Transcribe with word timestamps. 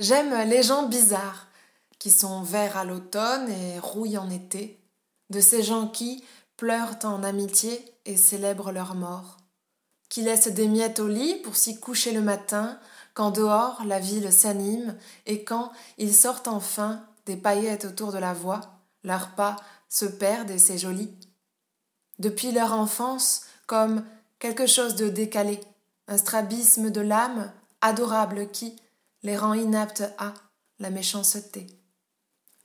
J'aime 0.00 0.48
les 0.48 0.62
gens 0.62 0.88
bizarres, 0.88 1.46
qui 1.98 2.10
sont 2.10 2.40
verts 2.40 2.78
à 2.78 2.86
l'automne 2.86 3.50
et 3.50 3.78
rouillent 3.78 4.16
en 4.16 4.30
été, 4.30 4.80
de 5.28 5.42
ces 5.42 5.62
gens 5.62 5.88
qui 5.88 6.24
pleurent 6.56 6.96
en 7.04 7.22
amitié 7.22 7.84
et 8.06 8.16
célèbrent 8.16 8.72
leur 8.72 8.94
mort, 8.94 9.36
qui 10.08 10.22
laissent 10.22 10.48
des 10.48 10.68
miettes 10.68 11.00
au 11.00 11.06
lit 11.06 11.34
pour 11.42 11.54
s'y 11.54 11.78
coucher 11.78 12.12
le 12.12 12.22
matin, 12.22 12.78
quand 13.12 13.30
dehors 13.30 13.84
la 13.84 14.00
ville 14.00 14.32
s'anime 14.32 14.96
et 15.26 15.44
quand 15.44 15.70
ils 15.98 16.14
sortent 16.14 16.48
enfin 16.48 17.04
des 17.26 17.36
paillettes 17.36 17.84
autour 17.84 18.10
de 18.10 18.18
la 18.18 18.32
voie, 18.32 18.62
leurs 19.04 19.34
pas 19.34 19.56
se 19.90 20.06
perdent 20.06 20.50
et 20.50 20.58
c'est 20.58 20.78
joli. 20.78 21.14
Depuis 22.18 22.52
leur 22.52 22.72
enfance, 22.72 23.42
comme 23.66 24.02
quelque 24.38 24.66
chose 24.66 24.94
de 24.94 25.10
décalé, 25.10 25.60
un 26.08 26.16
strabisme 26.16 26.88
de 26.88 27.02
l'âme 27.02 27.52
adorable 27.82 28.50
qui, 28.50 28.76
les 29.22 29.36
rend 29.36 29.54
inaptes 29.54 30.04
à 30.18 30.34
la 30.78 30.90
méchanceté. 30.90 31.66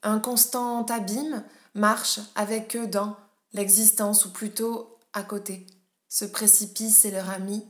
Un 0.03 0.19
constant 0.19 0.85
abîme 0.85 1.43
marche 1.73 2.19
avec 2.35 2.75
eux 2.75 2.87
dans 2.87 3.17
l'existence 3.53 4.25
ou 4.25 4.31
plutôt 4.31 4.97
à 5.13 5.23
côté. 5.23 5.65
Ce 6.09 6.25
précipice 6.25 7.05
est 7.05 7.11
leur 7.11 7.29
ami. 7.29 7.65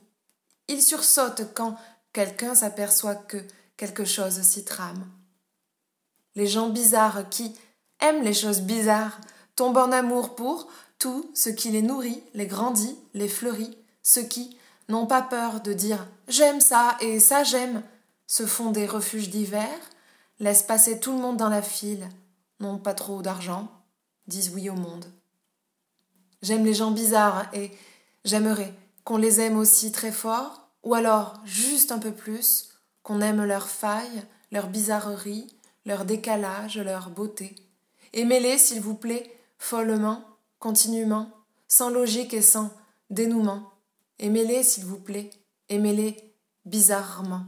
Ils 0.67 0.81
sursautent 0.81 1.53
quand 1.53 1.77
quelqu'un 2.13 2.55
s'aperçoit 2.55 3.16
que 3.16 3.38
quelque 3.77 4.05
chose 4.05 4.41
s'y 4.41 4.63
trame. 4.66 5.05
Les 6.35 6.48
gens 6.48 6.70
bizarres 6.70 7.29
qui 7.29 7.55
aiment 8.02 8.23
les 8.23 8.34
choses 8.34 8.62
bizarres 8.62 9.20
tombent 9.55 9.77
en 9.77 9.91
amour 9.91 10.35
pour 10.35 10.67
tout 10.99 11.29
ce 11.34 11.49
qui 11.49 11.70
les 11.71 11.81
nourrit, 11.81 12.23
les 12.34 12.48
grandit, 12.48 12.98
les 13.13 13.29
fleurit, 13.29 13.77
ceux 14.04 14.23
qui 14.23 14.57
n'ont 14.90 15.07
pas 15.07 15.21
peur 15.21 15.62
de 15.62 15.73
dire 15.73 16.07
j'aime 16.27 16.62
ça 16.62 16.98
et 16.99 17.20
ça 17.20 17.43
j'aime, 17.43 17.81
se 18.27 18.45
font 18.45 18.71
des 18.71 18.85
refuges 18.85 19.29
d'hiver, 19.29 19.70
laissent 20.39 20.63
passer 20.63 20.99
tout 20.99 21.11
le 21.11 21.20
monde 21.20 21.38
dans 21.38 21.49
la 21.49 21.61
file, 21.61 22.09
n'ont 22.59 22.77
pas 22.77 22.93
trop 22.93 23.21
d'argent, 23.21 23.70
disent 24.27 24.51
oui 24.54 24.70
au 24.70 24.76
monde. 24.76 25.05
J'aime 26.41 26.65
les 26.65 26.73
gens 26.73 26.91
bizarres 26.91 27.48
et 27.54 27.71
j'aimerais 28.23 28.73
qu'on 29.04 29.17
les 29.17 29.40
aime 29.40 29.57
aussi 29.57 29.91
très 29.91 30.12
fort, 30.12 30.70
ou 30.84 30.93
alors 30.93 31.41
juste 31.45 31.91
un 31.91 31.99
peu 31.99 32.12
plus, 32.12 32.70
qu'on 33.04 33.21
aime 33.21 33.43
leurs 33.43 33.70
failles, 33.70 34.23
leurs 34.51 34.67
bizarreries, 34.67 35.48
leur 35.85 36.05
décalage, 36.05 36.77
leur 36.77 37.10
beauté. 37.10 37.55
Aimez-les, 38.13 38.57
s'il 38.57 38.82
vous 38.82 38.95
plaît, 38.95 39.32
follement, 39.60 40.23
continuellement, 40.60 41.29
sans 41.67 41.89
logique 41.89 42.34
et 42.34 42.41
sans 42.41 42.71
dénouement. 43.10 43.71
Aimez-les, 44.20 44.63
s'il 44.63 44.85
vous 44.85 44.99
plaît, 44.99 45.29
aimez-les 45.70 46.34
bizarrement. 46.65 47.45